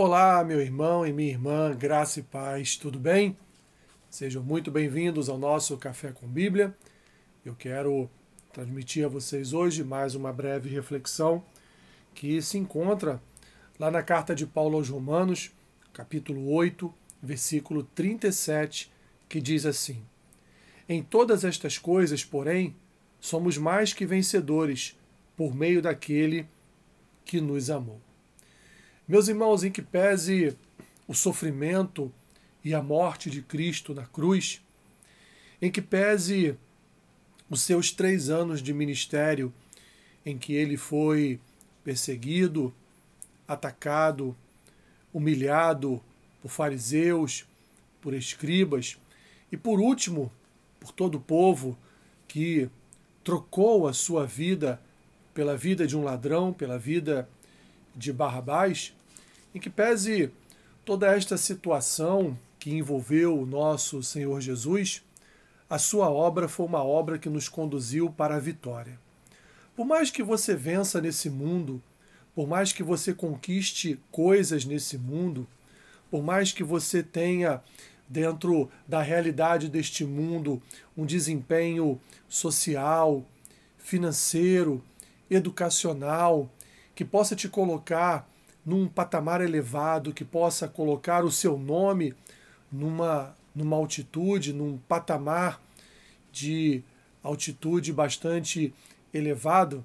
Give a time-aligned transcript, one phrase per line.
[0.00, 3.36] Olá, meu irmão e minha irmã, graça e paz, tudo bem?
[4.08, 6.72] Sejam muito bem-vindos ao nosso Café com Bíblia.
[7.44, 8.08] Eu quero
[8.52, 11.42] transmitir a vocês hoje mais uma breve reflexão
[12.14, 13.20] que se encontra
[13.76, 15.50] lá na carta de Paulo aos Romanos,
[15.92, 18.92] capítulo 8, versículo 37,
[19.28, 20.00] que diz assim:
[20.88, 22.76] Em todas estas coisas, porém,
[23.18, 24.96] somos mais que vencedores
[25.36, 26.46] por meio daquele
[27.24, 28.07] que nos amou.
[29.08, 30.54] Meus irmãos, em que pese
[31.06, 32.12] o sofrimento
[32.62, 34.62] e a morte de Cristo na cruz,
[35.62, 36.54] em que pese
[37.48, 39.50] os seus três anos de ministério,
[40.26, 41.40] em que ele foi
[41.82, 42.70] perseguido,
[43.46, 44.36] atacado,
[45.10, 46.02] humilhado
[46.42, 47.46] por fariseus,
[48.02, 48.98] por escribas
[49.50, 50.30] e, por último,
[50.78, 51.78] por todo o povo
[52.28, 52.68] que
[53.24, 54.78] trocou a sua vida
[55.32, 57.26] pela vida de um ladrão, pela vida
[57.94, 58.94] de Barrabás,
[59.54, 60.30] em que pese
[60.84, 65.02] toda esta situação que envolveu o nosso Senhor Jesus,
[65.68, 68.98] a sua obra foi uma obra que nos conduziu para a vitória.
[69.76, 71.82] Por mais que você vença nesse mundo,
[72.34, 75.46] por mais que você conquiste coisas nesse mundo,
[76.10, 77.62] por mais que você tenha
[78.08, 80.62] dentro da realidade deste mundo
[80.96, 83.24] um desempenho social,
[83.76, 84.82] financeiro,
[85.30, 86.50] educacional,
[86.98, 88.28] que possa te colocar
[88.66, 92.12] num patamar elevado, que possa colocar o seu nome
[92.72, 95.62] numa, numa altitude, num patamar
[96.32, 96.82] de
[97.22, 98.74] altitude bastante
[99.14, 99.84] elevado,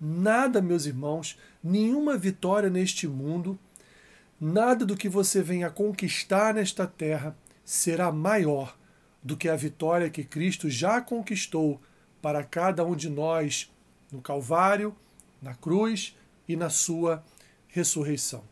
[0.00, 3.58] nada, meus irmãos, nenhuma vitória neste mundo,
[4.40, 8.78] nada do que você venha conquistar nesta terra será maior
[9.20, 11.80] do que a vitória que Cristo já conquistou
[12.22, 13.68] para cada um de nós
[14.12, 14.94] no Calvário,
[15.42, 16.14] na cruz
[16.52, 17.24] e na sua
[17.68, 18.44] ressurreição.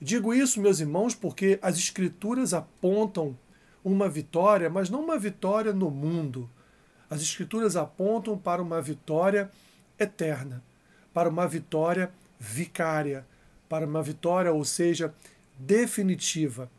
[0.00, 3.38] Digo isso, meus irmãos, porque as Escrituras apontam
[3.84, 6.50] uma vitória, mas não uma vitória no mundo.
[7.08, 9.50] As Escrituras apontam para uma vitória
[9.98, 10.62] eterna,
[11.14, 13.26] para uma vitória vicária,
[13.68, 15.14] para uma vitória, ou seja,
[15.58, 16.70] definitiva.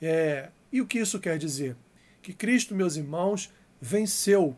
[0.00, 1.76] É, e o que isso quer dizer?
[2.22, 4.56] Que Cristo, meus irmãos, venceu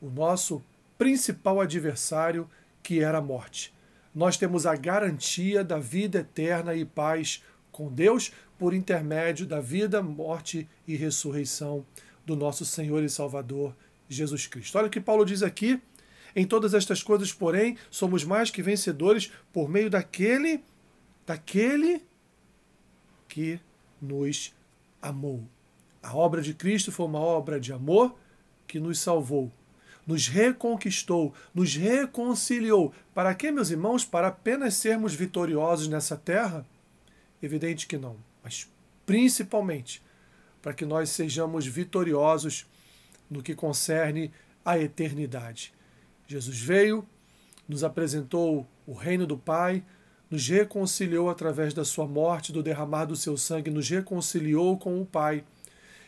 [0.00, 0.62] o nosso
[0.98, 2.48] principal adversário,
[2.82, 3.75] que era a morte
[4.16, 10.02] nós temos a garantia da vida eterna e paz com Deus por intermédio da vida,
[10.02, 11.84] morte e ressurreição
[12.24, 13.76] do nosso Senhor e Salvador
[14.08, 14.78] Jesus Cristo.
[14.78, 15.78] Olha o que Paulo diz aqui.
[16.34, 20.64] Em todas estas coisas, porém, somos mais que vencedores por meio daquele,
[21.26, 22.02] daquele
[23.28, 23.60] que
[24.00, 24.54] nos
[25.02, 25.46] amou.
[26.02, 28.16] A obra de Cristo foi uma obra de amor
[28.66, 29.52] que nos salvou
[30.06, 32.94] nos reconquistou, nos reconciliou.
[33.12, 34.04] Para quê, meus irmãos?
[34.04, 36.64] Para apenas sermos vitoriosos nessa terra?
[37.42, 38.68] Evidente que não, mas
[39.04, 40.02] principalmente
[40.62, 42.66] para que nós sejamos vitoriosos
[43.30, 44.32] no que concerne
[44.64, 45.72] a eternidade.
[46.26, 47.06] Jesus veio,
[47.68, 49.84] nos apresentou o reino do Pai,
[50.28, 55.06] nos reconciliou através da sua morte, do derramar do seu sangue, nos reconciliou com o
[55.06, 55.44] Pai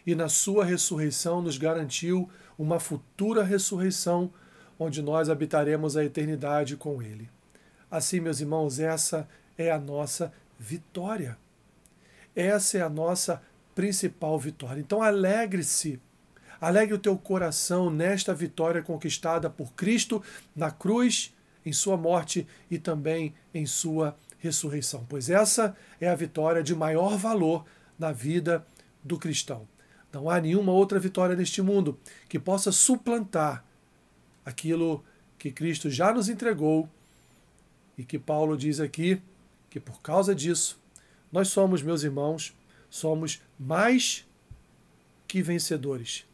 [0.08, 4.32] e na sua ressurreição nos garantiu uma futura ressurreição,
[4.78, 7.28] onde nós habitaremos a eternidade com Ele.
[7.90, 11.36] Assim, meus irmãos, essa é a nossa vitória.
[12.34, 13.42] Essa é a nossa
[13.74, 14.80] principal vitória.
[14.80, 16.00] Então, alegre-se.
[16.58, 20.22] Alegre o teu coração nesta vitória conquistada por Cristo
[20.56, 21.36] na cruz,
[21.66, 27.18] em sua morte e também em sua ressurreição, pois essa é a vitória de maior
[27.18, 27.66] valor
[27.98, 28.66] na vida
[29.04, 29.68] do cristão.
[30.12, 31.98] Não há nenhuma outra vitória neste mundo
[32.28, 33.64] que possa suplantar
[34.44, 35.04] aquilo
[35.38, 36.88] que Cristo já nos entregou
[37.96, 39.20] e que Paulo diz aqui
[39.68, 40.80] que por causa disso
[41.30, 42.56] nós somos, meus irmãos,
[42.88, 44.26] somos mais
[45.26, 46.26] que vencedores,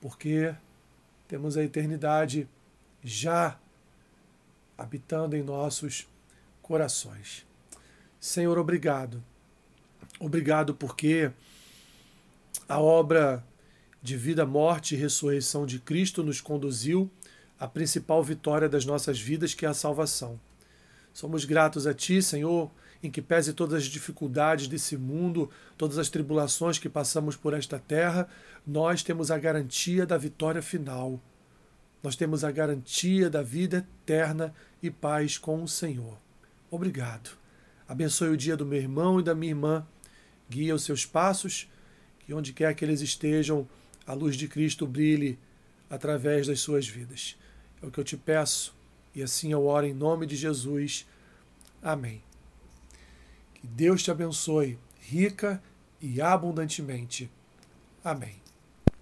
[0.00, 0.52] porque
[1.28, 2.48] temos a eternidade
[3.02, 3.58] já
[4.76, 6.08] habitando em nossos
[6.60, 7.46] corações.
[8.18, 9.22] Senhor, obrigado.
[10.18, 11.30] Obrigado porque
[12.68, 13.44] a obra
[14.02, 17.10] de vida, morte e ressurreição de Cristo nos conduziu
[17.58, 20.38] à principal vitória das nossas vidas, que é a salvação.
[21.12, 22.70] Somos gratos a Ti, Senhor,
[23.02, 27.78] em que pese todas as dificuldades desse mundo, todas as tribulações que passamos por esta
[27.78, 28.28] terra,
[28.66, 31.20] nós temos a garantia da vitória final.
[32.02, 36.18] Nós temos a garantia da vida eterna e paz com o Senhor.
[36.70, 37.30] Obrigado.
[37.86, 39.86] Abençoe o dia do meu irmão e da minha irmã.
[40.50, 41.68] Guia os seus passos
[42.24, 43.68] que onde quer que eles estejam,
[44.06, 45.38] a luz de Cristo brilhe
[45.88, 47.36] através das suas vidas.
[47.82, 48.74] É o que eu te peço,
[49.14, 51.06] e assim eu oro em nome de Jesus.
[51.82, 52.22] Amém.
[53.54, 55.62] Que Deus te abençoe rica
[56.00, 57.30] e abundantemente.
[58.02, 58.43] Amém.